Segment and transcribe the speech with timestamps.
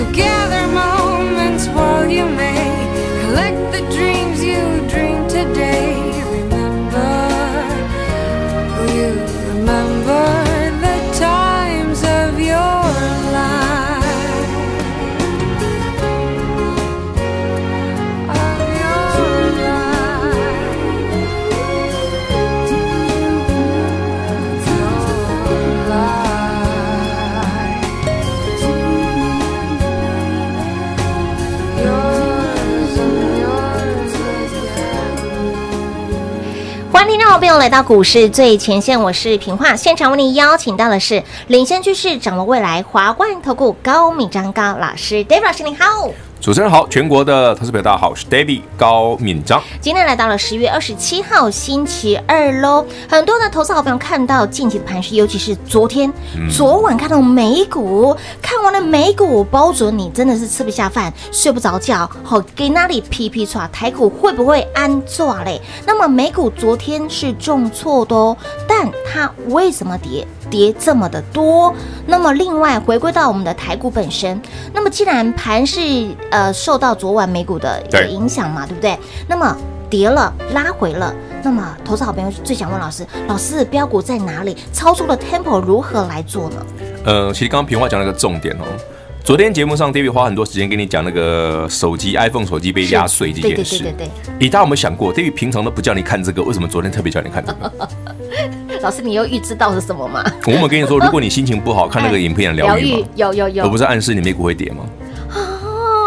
[0.00, 2.64] So gather moments while you may
[3.20, 4.09] collect the dreams.
[37.40, 46.10] 欢迎来到股市最前线，我是平化，现场为您邀请到的是领先趋势、掌握未来华冠投顾高敏张高老师，David 老师您好。
[46.40, 49.62] 主持人好，全国的投资朋友大家好，我是 David 高敏章。
[49.78, 65.60] 今天来到了十月二十七号星期二喽，很多的投资好朋友看到近期的盘势，尤其是昨天、嗯、昨晚看到美股，看完了美股，包准你真的是吃不下饭，睡不着觉，好给那里皮皮剉，台股会不会安坐嘞？
[65.84, 68.34] 那么美股昨天是重挫的哦，
[68.66, 70.26] 但它为什么跌？
[70.50, 71.72] 跌这么的多，
[72.06, 74.38] 那么另外回归到我们的台股本身，
[74.74, 75.80] 那么既然盘是
[76.30, 78.98] 呃受到昨晚美股的一个影响嘛，对，对不对？
[79.28, 79.56] 那么
[79.88, 84.56] 跌了拉回了，那么投资好朋友最想问老师，老师标股在哪里？
[84.72, 86.66] 操作的 tempo 如何来做呢？
[87.04, 88.64] 呃，其实刚刚平话讲了个重点哦。
[89.22, 93.78] 昨天节目上，David 花很多时间跟你讲那个手机 iPhone 手机被压碎这件事。
[93.78, 94.34] 对对对对对。
[94.38, 97.88] 你大家有没有想过，David 平常都不叫你看这个，为什么昨天特别叫你看这个？
[98.82, 100.24] 老师，你又预知到是什么吗？
[100.46, 103.08] 我们跟你说，如果你心情不好，看那个影片疗愈吗？
[103.14, 103.64] 有有有。
[103.64, 104.84] 我不是暗示你美股会跌吗？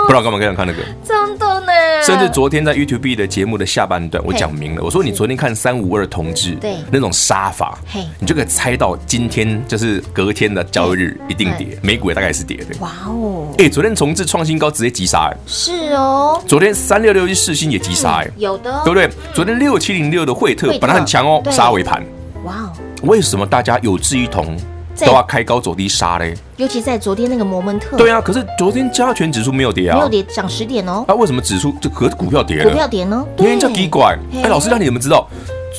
[0.06, 0.80] 不知道干嘛这样看那个？
[1.06, 1.72] 真的呢。
[2.04, 7.80] 甚至昨天在 YouTube 的节目的下半段，我讲明了，我说你昨天看三五二同志对那种杀法，
[8.20, 12.76] 你就可以猜到今天就是隔天的交易日一定跌，美股也大概是跌的。
[12.80, 13.48] 哇哦！
[13.58, 15.38] 哎，昨天重置创新高直接急杀哎。
[15.48, 16.42] 是哦。
[16.46, 18.28] 昨天三六六一四星也急杀哎。
[18.36, 18.82] 有的。
[18.84, 19.10] 对不对？
[19.34, 22.04] 昨天六七零六的惠特本来很强哦，杀尾盘。
[22.44, 22.72] 哇哦。
[23.04, 24.58] 为什么大家有志一同？
[25.00, 26.36] 都要开高走低杀嘞。
[26.56, 27.98] 尤其在昨天那个摩门特。
[27.98, 31.04] 对啊，可是昨天加权指数没有跌啊，没有跌，涨十点哦。
[31.08, 32.70] 啊，为什么指数这可是股票跌了？
[32.70, 33.26] 股票跌呢？
[33.38, 34.16] 因为叫奇怪。
[34.32, 35.28] 哎，老师那你怎么知道，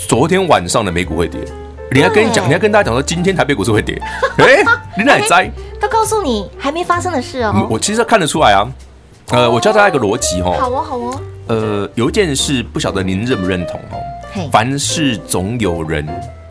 [0.08, 1.40] 昨天晚上的美股会跌。
[1.92, 3.96] 你还跟你讲，你还跟大家讲说，今天台北股市会跌。
[4.38, 4.64] 哎，
[4.98, 5.48] 你哪在？
[5.80, 7.68] 都告诉你还没发生的事哦。
[7.70, 8.66] 我其实看得出来啊。
[9.30, 10.56] 呃，我教大家一个逻辑哦。
[10.58, 11.20] 好哦，好哦。
[11.46, 14.48] 呃，有一件事不晓得您认不认同哦。
[14.50, 16.04] 凡事总有人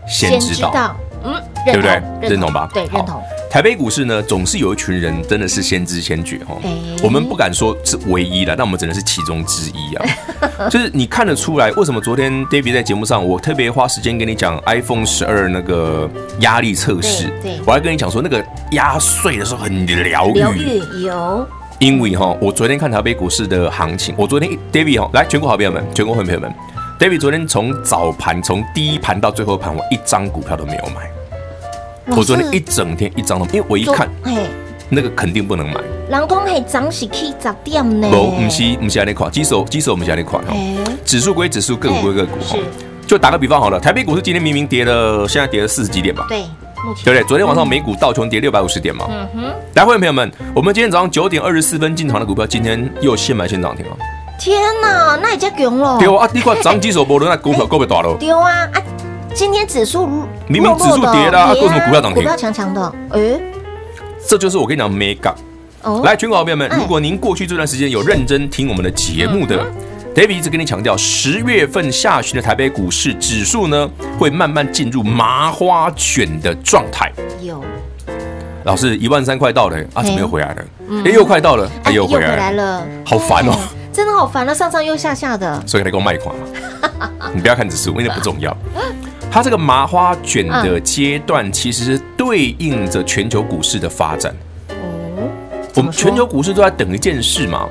[0.08, 1.34] 先知道，嗯，
[1.66, 2.02] 对不对？
[2.22, 2.70] 认同吧？
[2.74, 3.22] 对，认同。
[3.50, 6.56] 台北股市呢，总是有一群人真的是先知先觉哈。
[7.04, 10.06] 我们不敢说是唯一的，但我们只能是其中之一啊。
[10.72, 16.10] 就是你看得出来，为什么昨天 David 在节目上，我特别花时间跟你讲 iPhone 十二那个
[16.40, 17.28] 压力测试。
[17.44, 20.34] 对，我还跟你讲说，那个压碎的时候很疗愈。
[20.34, 21.48] 疗愈有。
[21.80, 26.52] 因为哈，我昨天看台北股市的行情，我昨天 David 哈，来全国好朋友们，全国会员朋友们。
[27.04, 32.16] David 昨天从早盘从第一盘到最后盘，我一张股票都没有买。
[32.16, 34.10] 我昨天一整天一张都，因为我一看，
[34.88, 35.82] 那个肯定不能买。
[36.10, 38.10] 人讲系涨是去十点呢？
[38.10, 40.56] 不，不是，不是安尼看，指数指数不是安尼看哈。
[41.04, 42.58] 指数归指数，个股归个股哈。
[43.06, 46.26] 就打个比方好了，台北股市今天明明跌了，现在跌了四十几点吧？
[46.30, 46.44] 对，
[47.04, 47.24] 对不对？
[47.26, 49.08] 昨天晚上美股道琼跌六百五十点嘛。
[49.10, 49.54] 嗯哼。
[49.74, 53.98] 来，会员朋友们，我们今天早上九点二十四分进场的股票，今天又现买现涨停了。
[54.44, 55.98] 天哪，那也叫强了。
[55.98, 58.13] 对啊，你看涨几手波轮，那股票够不够大了？
[58.19, 58.84] 对啊，啊，
[59.34, 60.06] 今天指数
[60.48, 62.16] 明明指数跌了，为什么股票涨停？
[62.16, 63.40] 股票强强的，哎，
[64.28, 65.34] 这就是我跟你讲，mega。
[66.04, 69.66] 来，全国好朋友们，如果您过去这段时间有认真听我们的节目的
[70.13, 77.10] ，David 一直跟你强调，十月份下旬的台北股市指数呢，会慢慢进入麻花卷的状态。
[77.42, 77.63] 有，
[78.66, 80.66] 老师一万三快到了，啊，怎么又回来了？
[81.06, 83.54] 哎，又快到了，哎，又回来了，好烦哦。
[83.94, 87.10] 真的好烦了，上上又下下的，所以你给我卖款嘛。
[87.34, 88.56] 你不要看指数，因为不重要。
[89.31, 94.36] 它这个麻花卷的阶段，其实是对应着全球股市的发展。
[94.69, 95.30] 哦，
[95.75, 97.68] 我们全球股市都在等一件事嘛。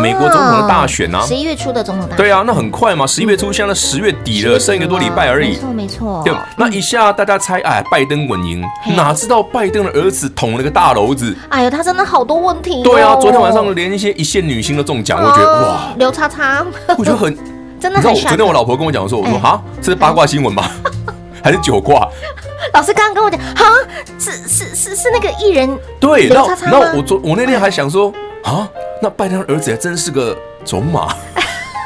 [0.00, 2.16] 美国总统的大选啊，十一月初的总统大选。
[2.16, 5.50] 对啊，那很快嘛，十一月初现在十月底了，剩一个多礼拜而已。
[5.50, 6.22] 没错没错。
[6.24, 8.64] 对，那一下大家猜，哎，拜登稳赢，
[8.96, 11.36] 哪知道拜登的儿子捅了个大篓子。
[11.48, 12.82] 哎呦，他真的好多问题。
[12.82, 16.64] 对啊，昨天晚上连一些一线女星都中奖，我觉得哇，刘叉叉，
[16.96, 17.36] 我觉得很
[17.80, 18.14] 真的很。
[18.14, 20.64] 昨天我老婆跟我讲说，我说哈，这是八卦新闻吗？
[21.42, 22.08] 还是九卦？
[22.72, 23.64] 老师刚刚跟我讲，哈，
[24.18, 25.78] 是是是是那个艺人。
[26.00, 28.12] 对，然后然后我昨我那天还想说，
[28.42, 28.68] 啊。
[29.02, 31.14] 那拜登的儿子还真是个种马，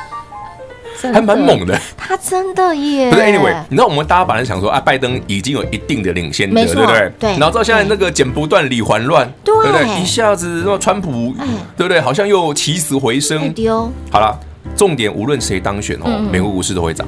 [1.13, 1.79] 还蛮猛的。
[1.97, 3.11] 他真的耶。
[3.11, 7.13] 不是，anyway，你知道我们大家本来想说，啊，拜登已经有一定的领先的，对不对？
[7.19, 7.31] 对。
[7.33, 10.01] 然后到现在那个剪不断理还乱，对不对？
[10.01, 11.35] 一下子那川普，
[11.77, 12.01] 对不对？
[12.01, 13.53] 好像又起死回生。
[13.53, 13.91] 丢。
[14.11, 14.39] 好了，
[14.77, 17.07] 重点无论谁当选哦，美国股市都会涨。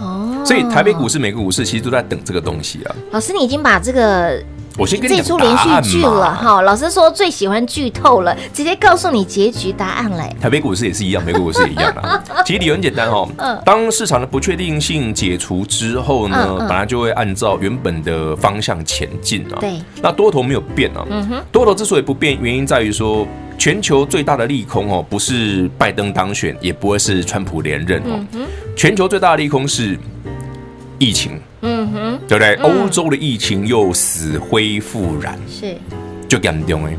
[0.00, 0.42] 哦。
[0.44, 2.94] 所以台北股市、美国股市其实都在等这个东西啊。
[3.12, 4.42] 老师，你已经把这个。
[4.78, 10.34] 我先跟你这出连续剧了哈，老师说最喜欢剧透了，直接告诉你结局答案嘞。
[10.40, 12.22] 台北股市也是一样，美国股市也一样啊。
[12.44, 13.28] 其实理由很简单哦，
[13.64, 19.58] 当市场的不确定性解除之后呢，本来就会按照原本的方向前进啊。
[19.60, 21.04] 对，那多头没有变啊。
[21.10, 23.26] 嗯哼，多头之所以不变，原因在于说
[23.58, 28.18] 全球最大的利空哦，不是拜登当选，也不会是川普连任哦。
[28.74, 29.98] 全球最大的利空是
[31.02, 31.32] 疫情。
[31.62, 32.54] 嗯哼，对不对？
[32.62, 35.76] 欧洲的疫情又死灰复燃，是
[36.28, 36.96] 就严重哎。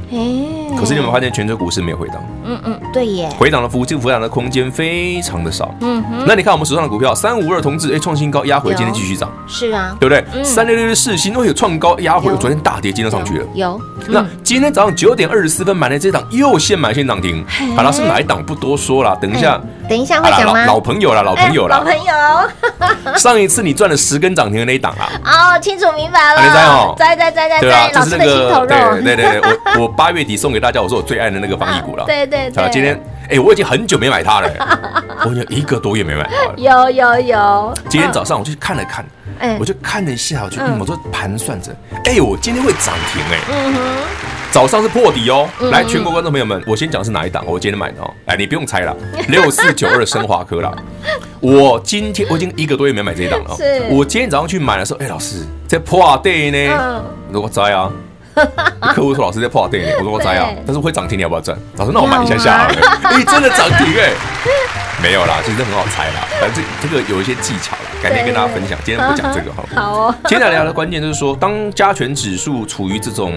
[0.78, 2.18] 可是你有没有发现，全球股市没有回档？
[2.46, 5.74] 嗯嗯，对耶，回档的幅度、回档的空间非常的少。
[5.82, 9.32] 嗯哼，那你看我们手上的股票，三五二同志，哎，创新高压回，今天继续涨。
[9.48, 10.44] 是啊，对不对？
[10.44, 13.46] 三六六的四星都，有创高压回，昨天大跌，今天上去了。
[13.56, 13.80] 有。
[14.08, 17.44] 那今天早上九点二十四分买的这档，又现买现涨停。
[17.76, 19.62] 好了，是哪一档不多说了，等一下。
[19.88, 20.66] 等一下会讲吗？
[20.66, 22.14] 老朋友了，老朋友了，老朋友。
[23.18, 25.56] 上一次你赚了十根涨停的那一档啊？
[25.56, 26.42] 哦，清楚明白了。
[26.42, 28.68] 你在哦，在在在在在，老师的心头肉。
[28.68, 29.42] 对对对，
[29.76, 32.06] 我我八月底送给大家，我说我最爱的那个防疫股了。
[32.08, 32.70] 对对对。
[32.72, 33.00] 今天
[33.30, 34.50] 哎，我已经很久没买它了，
[35.26, 36.54] 我已经一个多月没买它了。
[36.58, 37.74] 有有有。
[37.90, 39.06] 今天早上我就去看了看，
[39.60, 41.72] 我就看了一下，我就我就盘算着，
[42.06, 43.40] 哎，我今天会涨停哎。
[43.52, 43.80] 嗯哼。
[44.54, 48.96] 早上是破底哦，来，全国观众朋友们，我先讲是哪一档，我今天买的哦，哎，你不用猜了，
[49.28, 50.72] 六四九二升华科了，
[51.40, 53.58] 我今天我已经一个多月没买这一档了，
[53.90, 57.92] 我今天早上去买的时候，哎，老师在破底呢，我说我在啊，
[58.94, 61.58] 客户说老师在破底呢，我说我在啊，但是会涨停，你要不要赚？
[61.78, 64.12] 老师，那我买一下下好了，哎，真的涨停哎。
[65.02, 68.78] 没有啦，其实很好猜啦，反正这这个有一些技巧啦，改天跟大家分享。
[68.86, 69.64] 今天不讲这个哈。
[69.76, 70.16] 好哦。
[70.28, 73.34] 接下来聊的关键就是说，当加权指数处于这种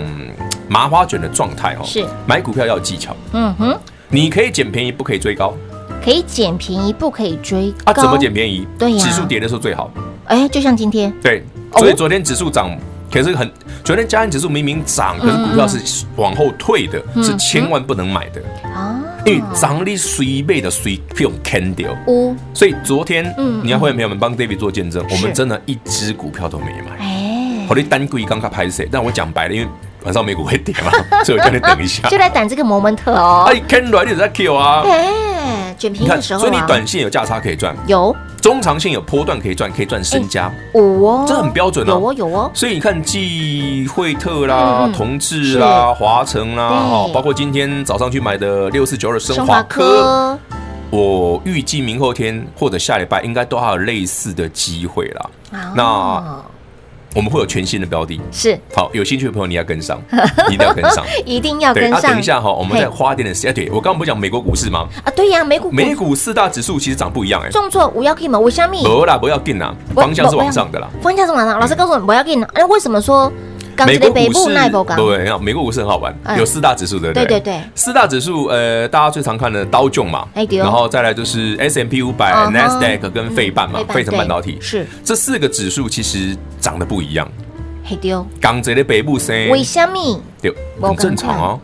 [0.68, 3.16] 麻花卷的状态哦，是买股票要有技巧。
[3.32, 3.76] 嗯哼。
[4.08, 5.52] 你可以捡便宜，不可以追高。
[6.04, 7.90] 可以捡便宜，不可以追高。
[7.90, 7.94] 啊？
[7.94, 8.66] 怎么捡便宜？
[8.78, 8.98] 对呀。
[8.98, 9.90] 指数跌的时候最好。
[10.26, 11.12] 哎，就像今天。
[11.20, 11.44] 对。
[11.78, 12.70] 所以昨天指数涨。
[13.10, 13.50] 可是很
[13.84, 18.42] 昨天加权指数明明涨，可是股票是往后退的，是千万不能买的
[18.74, 21.96] 啊，因为涨力随背的随用 candle
[22.52, 26.96] 所以昨天，嗯，你要会员朋友们帮 David 做见证，我们真的一只股票都没买。
[26.98, 28.88] 哎，好的单柜刚刚拍谁？
[28.90, 29.68] 但我讲白了，因为
[30.04, 30.90] 晚上美股会跌嘛，
[31.24, 33.44] 所以我叫你等一下，就来等这个 moment 哦。
[33.48, 34.82] 哎，candle 你在 kill 啊？
[34.86, 38.14] 哎，卷平的时候，所以你短线有价差可以赚，有。
[38.46, 42.48] 中长线有波段可以赚，可以赚身家，哦，这很标准哦，有哦有哦。
[42.54, 50.38] 所以你看，继惠特啦、同志啦、华城啦，哈，包括今天早上去买的六四九二升华科，
[50.90, 55.30] 我预计明后天或者下礼拜应该都还有类似的机会啦。
[55.74, 56.22] 那。
[57.16, 59.98] 我们会有全新的标的，是好，有兴趣的朋友你要跟上，
[60.52, 62.02] 一定要跟上，一定要跟上。
[62.02, 63.54] 等一下哈，我们再花一点的时间。
[63.54, 64.86] 对，我刚刚不是讲美国股市吗？
[65.02, 67.48] 啊，对呀，美股美股四大指数其实涨不一样哎。
[67.48, 68.38] 重挫，我要进吗？
[68.38, 68.82] 为什么？
[68.82, 70.86] 不啦，不要定啦，方向是往上的啦。
[71.00, 72.44] 方向是往上，老师告诉我，不要进。
[72.52, 73.32] 哎，为什么说？
[73.84, 74.54] 美国股市
[74.96, 87.28] 对，美国股市很好玩，有四大指数的，对对对，四大指数，呃，大家最常看的刀琼嘛，然后再来就是 S M P 五百、NASDAQ 跟费半嘛，费城半导体是这四个指数其实长得不一样。
[87.84, 90.20] 黑丢，港贼的北部升，为什么？
[90.40, 91.58] 对，很正常啊。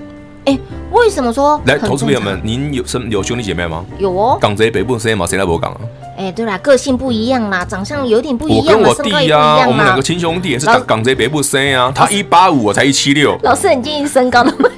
[0.44, 0.58] 哎，
[0.90, 1.60] 为什么说？
[1.66, 3.84] 来，投资朋友们，您有什有兄弟姐妹吗？
[3.98, 4.38] 有哦。
[4.40, 5.24] 港贼北部升嘛？
[5.24, 5.80] 谁来博港啊？
[6.16, 8.80] 哎，对啦，个性不一样啦，长相有点不一样。
[8.80, 11.92] 我跟我弟呀，我们两个亲兄弟也是港港贼北部生啊。
[11.94, 13.38] 他一八五，我才一七六。
[13.42, 14.68] 老师，你建议身高的吗？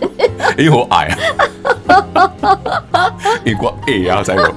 [0.56, 1.18] 因为我矮啊。
[3.44, 4.54] 你过矮呀，再有。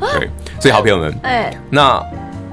[0.00, 2.02] 对，所以好朋友们，哎，那。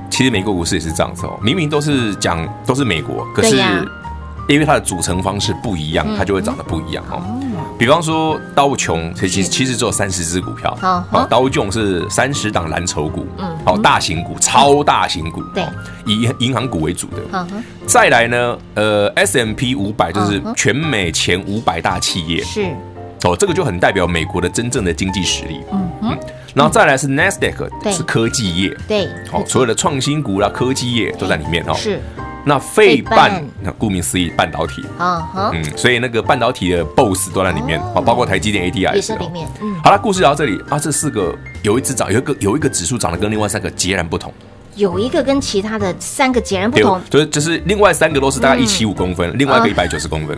[0.10, 3.58] 其实美国股市也是这样子哦，明明都是讲都是美国，可是
[4.48, 7.20] 因为它的组成方式不一样，它就会长得不一样哦。
[7.78, 15.66] 比方说刀琼，其实其实只有三十只股票，好，刀琼是三十档蓝筹股，嗯，好，大型股、超大型股，对，
[16.06, 17.46] 以银行股为主的。
[17.86, 22.74] 再来呢，呃，S M P 五百就是全美前五百大企业，是。
[23.24, 26.20] 哦，这个就很代表美国的真正的经济实力，嗯嗯。
[26.54, 31.74] 然后再来是 NASDAQ，是科技业，对，好，所有的创新股啦、科技业都在里面哦。
[31.74, 32.00] 是，
[32.46, 39.48] 那费半，那顾名思义，半导体，啊嗯，所以那个半导体的 BOSS 都在里面，啊，包括台积电 ATI 也是里面。
[39.62, 40.62] 嗯，好了，故事聊到这里。
[40.70, 44.32] 啊，这四个有一只涨，有一个有一个指数涨得跟另外三个截然不同，
[44.76, 50.38] 有一个跟其他的三个截然不同，就是就是另外三个都是大概一七五公分，另外一个一百九十公分，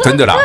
[0.00, 0.36] 真的啦。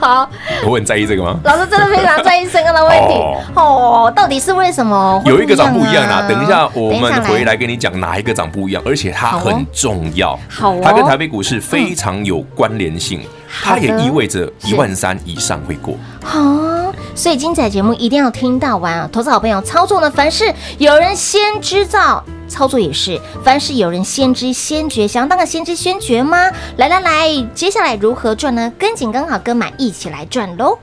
[0.00, 0.28] 好，
[0.64, 1.38] 我很在意这个吗？
[1.44, 3.14] 老师真的非常在意身高的问题
[3.54, 4.12] 哦。
[4.14, 5.22] 到底是为什么？
[5.26, 6.26] 有一个长不一样啊。
[6.28, 10.38] 等一下我们回来跟你讲哪一个长不一样，而且它很重要。
[10.48, 13.20] 好，它跟台北股市非常有关联性。
[13.62, 15.96] 它也意味着一万三以上会过。
[16.22, 19.10] 好，所以精彩节目一定要听到完啊！
[19.12, 22.24] 投资好朋友操作呢，凡事有人先知道。
[22.48, 26.50] 操作也是，凡事有人先知先觉，想要当个先知先觉吗？
[26.76, 28.72] 来来来，接下来如何赚呢？
[28.78, 30.78] 跟紧跟好跟满，一起来赚喽！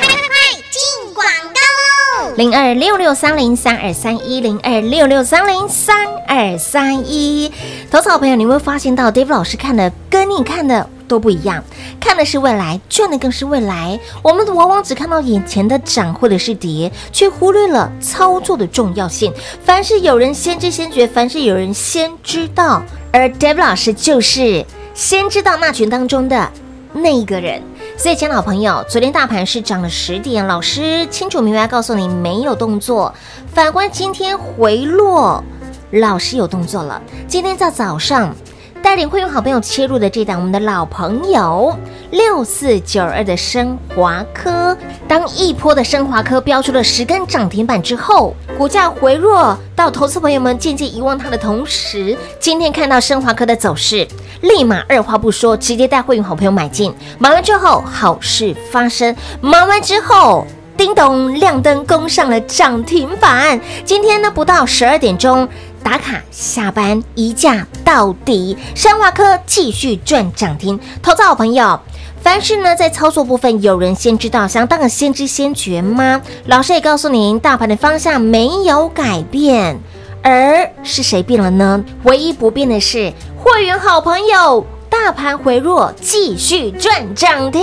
[0.00, 2.34] 快快快，进广告喽！
[2.36, 7.50] 零二六六三零三二三一零二六六三零三二三一，
[7.90, 10.88] 投资好朋友，你会发现到 David 老师看的跟你看的。
[11.12, 11.62] 都不一样，
[12.00, 14.00] 看的是未来，赚的更是未来。
[14.22, 19.30] 我们往往只看到眼前的涨或者是跌，却忽略了操作的重要性。
[19.62, 24.64] 凡是有人先知先觉，凡是有人先知道，而 David 老师就是
[24.94, 26.50] 先知道那群当中的
[26.94, 27.62] 那一个人。
[27.98, 33.14] 所以，亲爱的好朋友，昨天大盘是涨了十点，老师清楚明白告诉你没有动作。
[33.52, 35.44] 反观今天回落，
[35.90, 37.02] 老师有动作了。
[37.28, 38.34] 今天在早上。
[38.82, 41.74] 带领会员好朋友切入的这档，我们的老朋友
[42.10, 54.06] 六四九二的升华科，当一波的升华科标出了十根涨停板之后，股价回落到投资朋友们渐渐遗忘它的同时，今天看到升华科的走势，
[54.40, 60.44] 立马二话不说，直接带会员好朋友买进，买完之后好事发生，买完之后
[60.76, 65.48] 叮咚亮灯攻上了涨停板，今天呢不到十二点钟。
[65.82, 70.78] 打卡下班一价到底，升华科继续赚涨停。
[71.02, 71.78] 投资好朋友，
[72.22, 76.20] 凡是呢在操作部分，有人先知道，想当个先知先觉吗？
[76.46, 79.78] 老师也告诉您，大盘的方向没有改变，
[80.22, 81.84] 而是谁变了呢？
[82.04, 84.64] 唯一不变的是会员好朋友。
[84.92, 87.62] 大盘回落，继续赚涨停。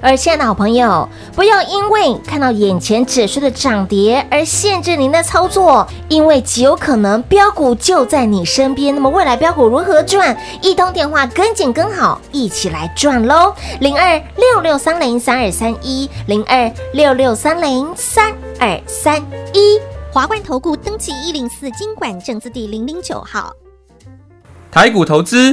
[0.00, 1.06] 而亲爱的好朋友，
[1.36, 8.94] 不要因为看到眼前指数的涨跌而限制您的操作，因为极有可能标股就在你身边。
[8.94, 10.34] 那么未来标股如何赚？
[10.62, 13.54] 一通电话跟紧跟好，一起来赚喽！
[13.80, 19.78] 零二六六三零三二三一，零二六六三零三二三一，
[20.10, 23.52] 华冠投顾登记一零四金管证字第零零九号。
[24.70, 25.52] 台股投资，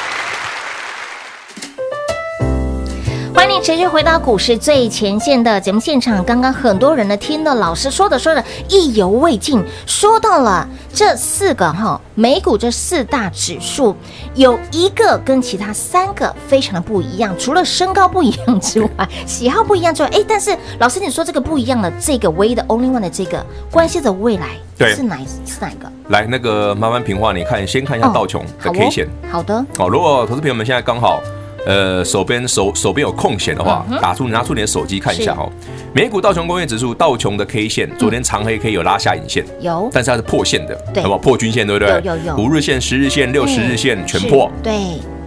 [3.41, 6.23] 欢迎你持续回到股市最前线的节目现场。
[6.23, 13.95] 刚刚很多人呢听了老师说的说的意犹未尽，说到了这四个哈美股这四大指数
[14.35, 18.89] 有一个跟其他三个非常的不一样，除了身高不一样之外，
[19.25, 25.17] 喜好不一样之外，哎，但是老师你说这个不一样的这个唯一的 only one 的这个关系着未来，对，是哪
[25.47, 25.91] 是哪一个？
[26.09, 31.19] 来，那个慢慢平话，你看先看一下道琼的 K 线，好的，好，如果投资朋友们现在刚好。
[31.65, 35.47] 呃，手边手手边有空闲的话，打出拿出你的手机看一下哈。
[35.93, 41.17] 美股道琼工业指数道琼的 K 线，昨天长黑 K 有拉下影线，有，但是它是破线的，好不好？
[41.17, 42.01] 破均线对不对？
[42.03, 42.35] 有有有。
[42.37, 44.73] 五日线、十日线、六十日线全破，对。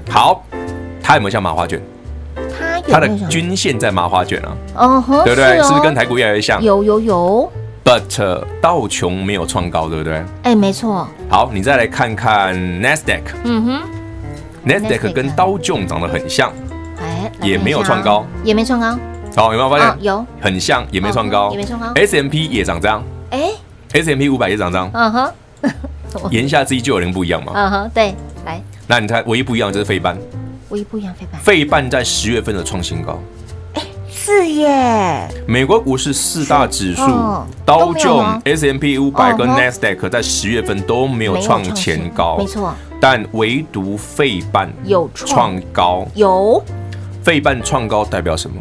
[0.09, 0.45] 好，
[1.03, 1.81] 它有没有像麻花卷？
[2.59, 2.85] 它有。
[2.89, 5.63] 它的均线在麻花卷啊，嗯哼，对不对？
[5.63, 6.63] 是不是跟台股越来越像？
[6.63, 7.53] 有有有。
[7.85, 10.25] But 道琼没有创高，对不对？
[10.43, 11.07] 哎，没错。
[11.29, 13.81] 好，你再来看看 Nasdaq，嗯哼
[14.67, 16.53] ，Nasdaq 跟刀琼长得很像。
[17.43, 18.97] 也没有创高，也没创高。
[19.37, 20.03] 好，有没有发现？
[20.03, 21.93] 有，很像，也没创高，也没创高。
[21.95, 23.51] S M P 也涨这样，哎
[23.93, 24.91] ，S M P 五百也涨这样。
[24.95, 25.33] 嗯哼，
[26.31, 27.53] 言下之意就有人不一样嘛。
[27.55, 28.15] 嗯哼，对，
[28.47, 30.17] 来，那你猜唯一不一样就是费半，
[30.69, 33.19] 唯一不一样费半，费半在十月份的创新高。
[34.25, 35.29] 哎，是耶。
[35.47, 37.03] 美国股市四大指数，
[37.65, 42.75] 道琼、S M P 五百跟 Nasdaq 在十月份都没有创前高，没错。
[43.01, 46.63] 但唯独费半有创高，有。
[47.23, 48.57] 费半创高代表什么？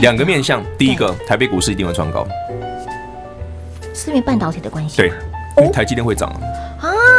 [0.00, 2.26] 两个面向，第一个，台北股市一定会创高，
[3.94, 4.96] 是因为半导体的关系。
[4.98, 5.08] 对，
[5.58, 6.40] 因为台积电会涨啊，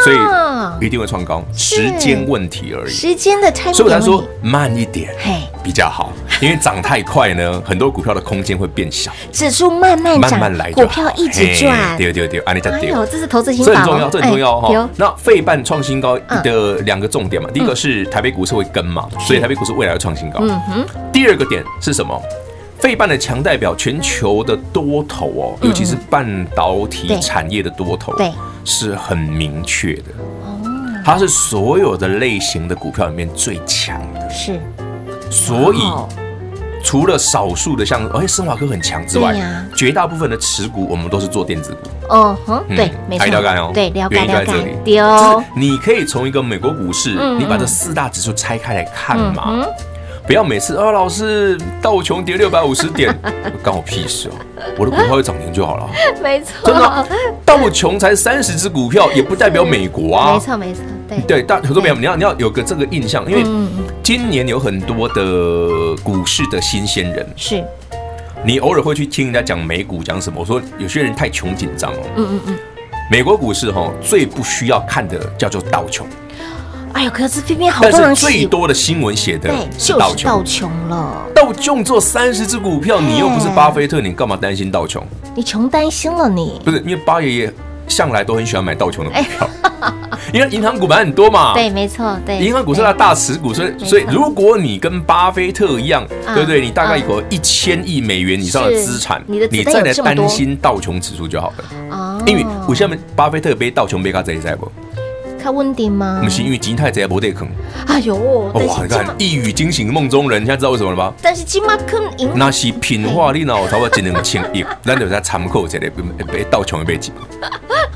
[0.03, 2.91] 所以一定会创高，时间问题而已。
[2.91, 6.11] 时间的差，所以他说慢一点，嘿，比较好，
[6.41, 9.11] 因为涨太快呢， 很多股票的空间会变小。
[9.31, 11.97] 指数慢慢慢慢来，股票一直赚。
[11.97, 12.91] 对对对，安利在对。
[13.11, 14.89] 这是投资心法，这很重要，这很重要哈。
[14.95, 20.39] 那费半创新高的两个重点嘛，第一个是台北股市会跟嘛，所以台北股市未来会创新高。
[20.41, 20.85] 嗯哼。
[21.11, 22.21] 第二个点是什么？
[22.79, 28.31] 费半的强代表全球的多头哦，尤其是半导体产业的多头，对，
[28.63, 30.03] 是很明确的。
[31.03, 34.59] 它是所有的类型的股票里面最强的，是。
[35.29, 35.79] 所以
[36.83, 39.35] 除了少数的像哎，生华科很强之外，
[39.75, 41.89] 绝大部分的持股我们都是做电子股。
[42.09, 42.37] 哦，
[42.69, 43.27] 对，没错。
[43.27, 44.51] 了解哦，对，了解了解。
[44.85, 49.65] 就是你可以从一个美国股市，你把这四大指数拆开来看嘛。
[50.31, 53.13] 不要每次啊，老师道琼跌六百五十点，
[53.61, 54.31] 关我屁事哦！
[54.77, 55.89] 我的股票会涨停就好了。
[56.23, 57.05] 没错，真的，
[57.45, 60.31] 道琼才三十只股票， 也不代表美国啊。
[60.31, 63.43] 没错没错，对对，但很多朋友你要你要有个这个印象，因为
[64.01, 67.61] 今年有很多的股市的新鲜人，是
[68.45, 70.39] 你偶尔会去听人家讲美股讲什么。
[70.39, 71.97] 我说有些人太穷紧张哦。
[72.15, 72.59] 嗯嗯嗯，
[73.11, 76.07] 美国股市哈最不需要看的叫做道琼。
[76.93, 81.25] 哎呦，可是偏偏好多人但是最多的新闻写的是道琼，道琼了。
[81.33, 85.05] 道琼做三十只股票，你又不是巴菲特，你干嘛担心道琼？
[85.35, 86.61] 你穷担心了你？
[86.63, 87.53] 不是，因为巴爷爷
[87.87, 89.49] 向来都很喜欢买道琼的股票，
[90.33, 91.53] 因为银行股买很多嘛。
[91.53, 92.37] 对，没错，对。
[92.39, 96.61] 银行股是他大持股，所以所以如果你跟巴菲特一样，对不对？
[96.61, 101.95] 你大概有一千亿美元以上的资产，你再来担心道琼指数就好了。
[101.95, 104.71] 啊，因为我下面巴菲特杯道琼背卡这一在不？
[105.43, 106.19] 较稳定吗？
[106.23, 107.47] 不是因为金泰这没得坑。
[107.87, 108.61] 哎呦，哇！
[108.83, 111.13] 你看一语惊醒梦中人，现在知道为什么了吧？
[111.21, 112.29] 但是金马坑赢。
[112.35, 115.91] 那是品化你脑，差不多一两千亿，咱就在参考这里，
[116.31, 117.11] 别倒穷一辈子。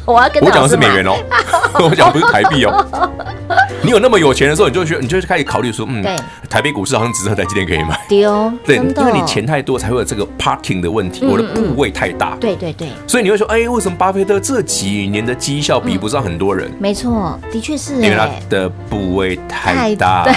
[0.06, 1.16] 我要跟我讲的是美元哦，
[1.82, 2.86] 我讲的不是台币哦。
[3.82, 6.16] 你有那么有钱的时候，你就去，你就开始考虑说，嗯，对，
[6.50, 8.00] 台北股市好像只有台积电可以买。
[8.08, 12.36] 丢，对，因为你钱太多，才会有这个 parking 的问题，我的部位太大。
[12.40, 12.90] 对对对。
[13.08, 16.72] 所以你会说，哎，为什么巴菲特这几年的绩效比不上很多人？
[16.80, 20.26] 没错，的确是，因为它的部位太大。
[20.26, 20.34] 了，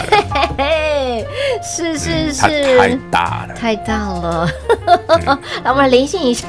[1.62, 4.48] 是是 是，太大了，太大了。
[5.64, 6.46] 来，我们连线一下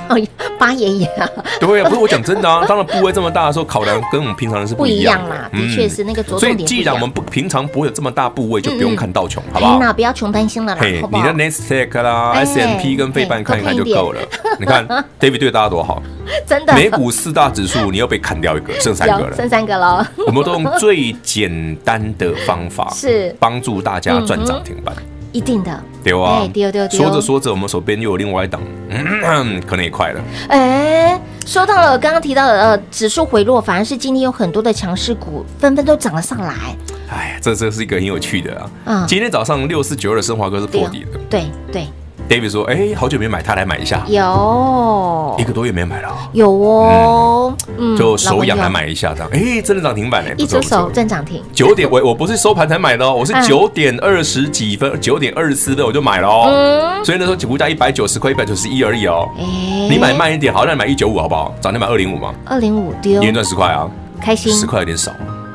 [0.58, 1.28] 八爷爷啊。
[1.60, 5.50] 对啊，不是我讲真的啊， 当然部位这么大的时候，考量跟我们平常人是不一样嘛。
[5.52, 6.58] 的确是那个着重点。
[6.58, 9.80] 所以既然我们不平常不会有这么大部位，就不用看道琼，好不好？
[9.80, 10.82] 那不要穷担心了啦。
[10.84, 14.22] 你的 Nasdaq 啦、S M P 跟费半看一看就够了。
[14.60, 14.86] 你看
[15.20, 16.02] David 对大家多好，
[16.48, 16.74] 真的。
[16.74, 20.08] 美股四大指数，你又被砍掉一个， 剩三个了，剩三个了。
[20.28, 24.94] 我们都用最简单的方法，是帮助大家赚涨停板。
[25.32, 26.98] 一定的，对啊，对对对。
[26.98, 30.20] 说着说着，我们手边又有另外一档，嗯，可能也快了。
[30.48, 36.76] 哎，说到了刚刚提到的呃，指数回落，反而是今天有很多的强势股纷纷都涨了上来。
[37.12, 38.72] 哎，这这是一个很有趣的啊。
[38.86, 41.20] 嗯，今天早上六四九二的升华哥是破底的。
[41.30, 41.88] 对对。
[42.30, 44.04] David 说：“哎，好久没买，他来买一下。
[44.08, 49.30] 有一个多月没买了，有哦，嗯，就手痒来买一下这样。
[49.34, 51.44] 哎，真的涨停板呢，一只手真涨停。
[51.52, 57.02] 九点我我不是收盘才买的哦，我是九点二十几分，九点二十四分我就买了哦。
[57.04, 59.28] 所以那时候股价一百九十块，一百九十一而已哦。
[59.36, 59.44] 哎，
[59.90, 61.52] 你买慢一点，好，那你买一九五好不好？
[61.60, 62.32] 涨停板二零五嘛？
[62.46, 63.90] 二零五丢，一天赚十块啊，
[64.22, 64.54] 开心。
[64.54, 65.12] 十块有点少，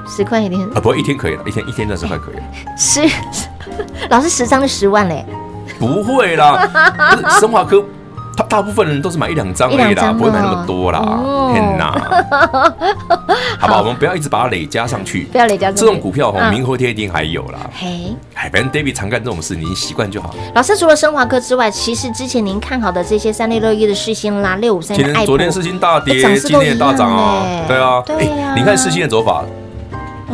[0.09, 2.35] 十块有点啊，不过一天可以了，一天一天赚十块可以。
[2.77, 3.01] 十，
[4.11, 5.25] 老师十张就十万嘞。”
[5.81, 6.69] 不会啦，
[7.11, 7.83] 不是升华科，
[8.37, 11.01] 他大部分人都是买一两张而已啦，不会买那么多啦。
[11.53, 11.93] 天哪，
[13.61, 15.71] 好吧，我们不要一直把它累加上去，不要累加。
[15.71, 17.61] 这种股票哈，明后天一定还有啦。
[17.73, 20.35] 嘿，哎，反正 David 常干这种事，您习惯就好。
[20.55, 27.45] 老师除了升华科之外，其实之前您看好的这些三六六一的世星啦，六五三，今天昨天世星大跌，今天也大涨啊。
[27.69, 29.45] 对啊，对呀，你看世星的走法。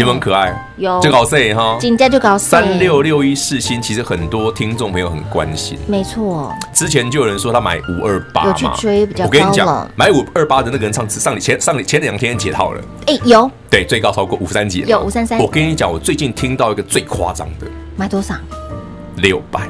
[0.00, 0.54] 有没有很可爱？
[0.76, 5.78] 有，就搞这哈，金价就搞三六六一四星，其实很多听众朋友很关心。
[5.86, 9.26] 没错，之前就有人说他买五二八嘛，有去追比较高。
[9.26, 12.80] 我跟你讲，买五二八的那个人上次上前上前两天解套了。
[13.06, 15.38] 哎，有，对，最高超过五三几，有五三三。
[15.38, 18.34] 我跟你讲，我最近听到一个最夸张的，买多少？
[19.16, 19.68] 六百。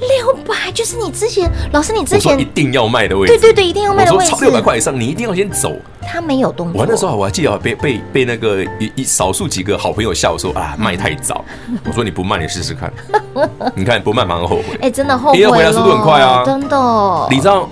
[0.00, 4.30] 六百就是你之前老师，你之前一定要卖的位置，对对对，一定要卖的位置。
[4.30, 5.72] 超六百块以上，你一定要先走。
[6.04, 6.80] 他没有动作。
[6.80, 11.44] 我那时候我还记得被被被那个一一少数几个好朋友笑说啊，卖太早。
[11.84, 12.92] 我说你不卖，你试试看。
[13.74, 14.78] 你看不卖反而后悔。
[14.82, 15.40] 哎，真的后悔了。
[15.40, 17.28] 因为回来速度很快啊，真的。
[17.30, 17.68] 你知道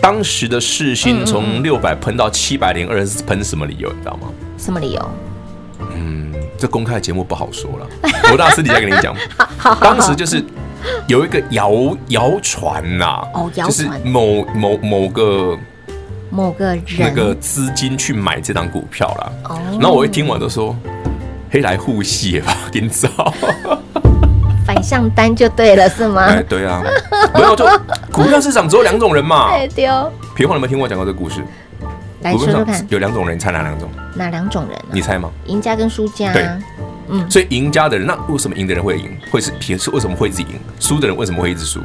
[0.00, 3.88] 当时的市心从六百喷到七百零二是喷什么理由？
[3.90, 4.28] 你知道吗？
[4.58, 5.10] 什么理由？
[5.94, 7.86] 嗯，这公开的节目不好说了。
[8.32, 9.14] 我到私底下跟你讲。
[9.80, 10.44] 当时就是。
[11.08, 11.72] 有一个谣
[12.08, 15.56] 谣传呐，哦，就是某某某个
[16.34, 19.32] 某个人那个资金去买这档股票啦。
[19.50, 20.76] 哦，然后我一听完都说，
[21.48, 23.08] 黑来护蟹吧， 给你找
[24.66, 26.22] 反向单就对了，是吗？
[26.24, 26.82] 哎，对啊，
[27.34, 27.64] 没有就
[28.10, 29.50] 股票市场只有两种人嘛。
[29.52, 30.10] 对， 对哦。
[30.34, 31.40] 平华，有没有听过我讲过这个故事？
[32.22, 33.88] 来说说看，有两种人，你猜哪两种？
[34.16, 34.76] 哪两种人？
[34.90, 35.30] 你猜吗？
[35.46, 36.32] 赢家跟输家。
[36.32, 36.48] 对。
[37.10, 39.16] 嗯，所以赢家的人，那为什么赢的人会赢？
[39.30, 40.48] 会是平是为什么会一直赢？
[40.80, 41.80] 输的人为什么会一直输？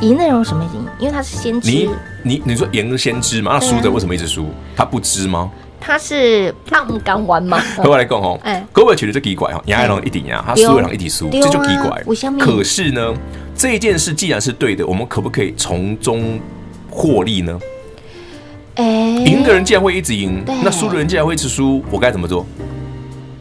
[0.00, 0.84] 赢的人为什么赢？
[0.98, 1.70] 因为他是先知。
[1.70, 1.90] 你
[2.22, 3.52] 你你说赢是先知嘛？
[3.54, 4.48] 那输的为什么一直输？
[4.76, 5.50] 他不知吗？
[5.80, 7.62] 他是不敢玩吗？
[7.82, 12.02] 各位来讲哦，哎，各位觉得这奇怪哦，赢的人一定赢，他输的人一定输，这就奇怪。
[12.38, 13.14] 可是呢，
[13.54, 16.38] 这件事既然是对的，我们可不可以从中
[16.90, 17.58] 获利呢？
[18.74, 22.44] 哎，赢的人既然会一直赢，那输的人既然会一直输，我该怎么做？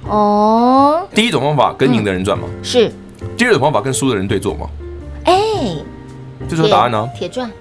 [0.08, 2.92] 哦，第一种方法跟赢的人赚嘛，是。
[3.36, 4.68] 第二种方法跟输的人对坐嘛，
[5.24, 5.34] 哎，
[6.48, 7.10] 这就是答案呢。
[7.16, 7.52] 铁赚，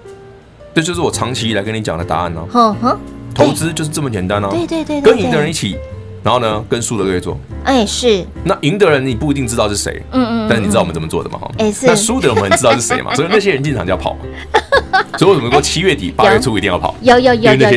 [0.73, 2.45] 这就是我长期以来跟你讲的答案呢。
[2.51, 2.97] 哼哼，
[3.33, 4.47] 投资就是这么简单呢。
[4.51, 5.77] 对对对，跟赢的人一起，
[6.23, 7.37] 然后呢，跟输的对做。
[7.63, 8.25] 哎，是。
[8.43, 11.39] 那赢的人你不一定知道是谁，嗯嗯，但是你知道我们怎么做的嘛？
[11.39, 11.85] 哈，哎是。
[11.87, 13.13] 那输的人我们很知道是谁嘛？
[13.15, 14.19] 所以那些人进场就要跑嘛。
[15.17, 16.95] 所以为什么说七月底八月初一定要跑？
[17.01, 17.69] 有有有有有，因为那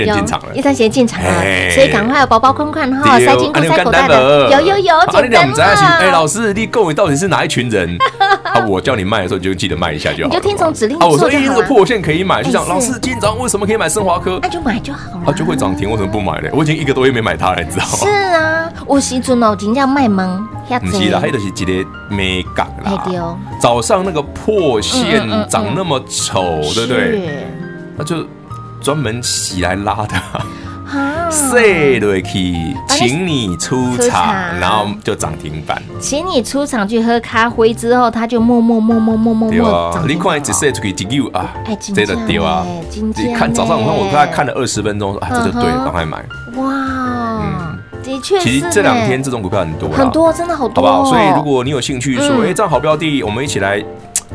[0.72, 1.30] 些人进场了，
[1.74, 4.50] 所以赶快包包款款哈，塞金库塞口袋的。
[4.50, 5.54] 有有有，简单嘛。
[5.98, 7.96] 哎，老师，你各位到底是哪一群人？
[8.42, 10.30] 啊，我叫你卖的时候，你就记得卖一下就好。
[10.30, 11.24] 你就听从指令做就好。
[11.24, 14.38] 我说那个破线可以买，就讲老师今天早上为什么可以买升华科？
[14.42, 15.22] 那就买就好了。
[15.26, 16.50] 啊，就会涨停，为什么不买嘞？
[16.52, 17.98] 我已经一个多月没买它了，你知道吗？
[17.98, 20.46] 是啊，我时阵哦，真正卖萌。
[20.68, 23.02] 不是啦，还就是一个没港啦。
[23.58, 27.07] 早上那个破线长那么丑，对不对？
[27.96, 28.24] 那就
[28.80, 30.14] 专门洗来拉的，
[31.30, 35.82] 塞瑞奇，请你出场，然后就涨停板。
[36.00, 40.08] 请你出场去喝咖啡之后，他就默默默默默默默涨。
[40.08, 42.64] 你看一直塞出去几 U 啊，真的丢啊！
[43.16, 46.24] 你看早上我看我大概看了二十分钟，啊，这就对了，赶快买。
[46.56, 51.10] 哇，的确，其实这两天这种股票很多，很多，真的好多，好不好？
[51.10, 53.84] 所以如果你有兴趣说，哎，这样好标的，我们一起来。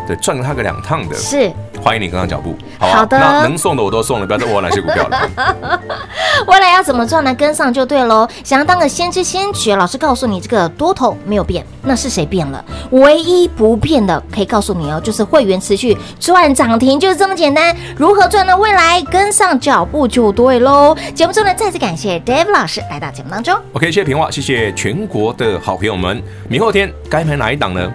[0.08, 1.50] 对，赚了他个两趟的，是
[1.84, 5.30] 欢迎你跟上脚步，好，好的，那能送的我都送了，不要再问我哪些股票了。
[6.48, 7.36] 未来要怎么赚呢？
[7.36, 8.26] 跟上就对喽。
[8.42, 12.64] 想要当个先知先觉，老师告诉你，这个多头没有变，那是谁变了？
[12.92, 17.76] 唯一不变的，可以告诉你哦，就是会员持续赚涨停，就是这么简单。
[17.98, 18.56] 如何赚呢？
[18.56, 20.96] 未来跟上脚步就对喽。
[21.14, 23.54] 节目中呢，再次感谢 David 老师来到节目当中。
[23.74, 26.24] OK，谢谢平话，谢谢全国的好朋友们。
[26.48, 27.92] 明后天该买哪一档呢？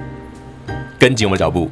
[0.99, 1.71] 跟紧我们的脚步。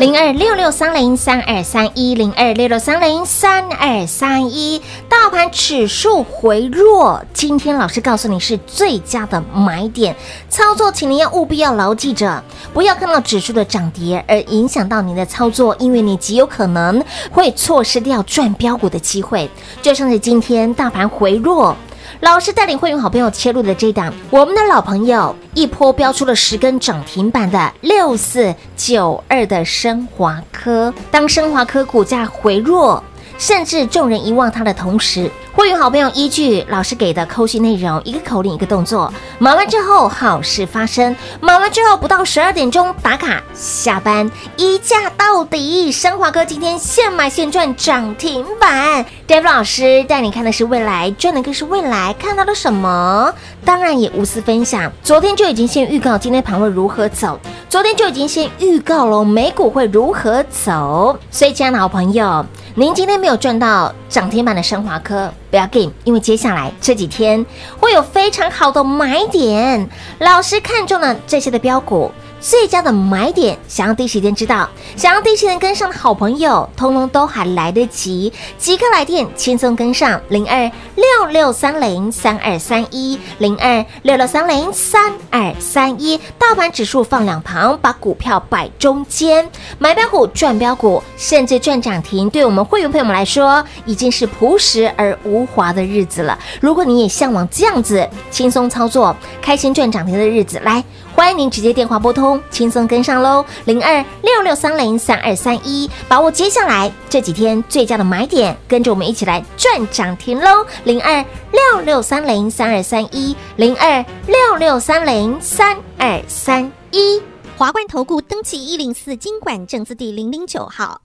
[0.00, 10.16] 零二六六三零三二三一零二六六三零三二三一，大盘指数回落，今天老师告诉你是最佳的买点，
[10.48, 19.50] 操作，请您要务必要牢记着，不要看到指数的涨跌而影响到您的操作，因为你极有可能会错失掉赚标股的机会。
[19.82, 21.76] 就像是今天大盘回落。
[22.20, 33.02] 老师带领会员好朋友切入的这档，我们的老朋友一波飙出了十根涨停板的六四九二的升华科，当升华科股价回落，
[33.38, 35.30] 甚至众人遗忘它的同时。
[35.60, 41.14] 会员好朋友依据老师给的扣讯内容，一个口令一个动作，忙完之后好事发生。
[41.38, 45.92] 忙完之后不到十二点钟打卡下班，一价到底。
[45.92, 49.04] 升华哥今天现买现赚涨停板。
[49.28, 52.14] David 老师带你看的是未来，赚的更是未来。
[52.14, 53.30] 看到了什么？
[53.62, 54.90] 当然也无私分享。
[55.02, 61.18] 昨天就已经先预告今天盘会如何走，昨天就已经先预告了美股会如何走。
[61.30, 62.46] 所以，亲爱的好朋友。
[62.80, 67.44] 您今天没有赚到涨停板的升华科，不要 game，，因为接下来这几天
[67.78, 69.86] 会有非常好的买点，
[70.20, 72.10] 老师看中了这些的标股。
[72.40, 89.46] 最佳的买点，想要第一时间知道，想要第一时间跟上的好朋友，通通都还来得及，即刻来电，轻松跟上零二六六三零三二三一零二六六三零三二三一，大盘指数放两旁，把股票摆中间，
[89.78, 96.38] 买标股赚标股，甚至赚涨停，对我们会员朋友们来说，已经是朴实而无华的日子了。
[96.60, 100.82] 如果你也向往这样子轻松操作、开心赚涨停的日子，来。
[101.20, 117.20] 欢迎您直接电话拨通，轻松跟上喽，零二六六三零三二三一，把握接下来这几天最佳的买点，跟着我们一起来赚涨停喽，零二六六三零三二三一，零二六六三零三二三一，
[117.54, 121.02] 华冠投顾登记一零四金管证字第零零九号，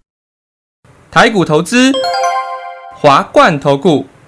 [1.12, 1.92] 台股投资，
[2.96, 4.06] 华冠投顾。